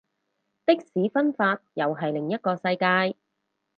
[0.65, 3.15] 的士分法又係另一個世界